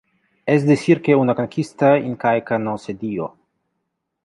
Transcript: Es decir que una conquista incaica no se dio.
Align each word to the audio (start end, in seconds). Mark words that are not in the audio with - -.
Es 0.47 0.65
decir 0.65 1.03
que 1.03 1.13
una 1.13 1.35
conquista 1.41 1.95
incaica 1.99 2.57
no 2.57 2.75
se 2.79 2.95
dio. 2.95 3.35